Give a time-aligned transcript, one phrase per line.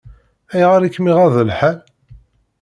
[0.53, 1.77] Ayɣer i kem-iɣaḍ lḥal?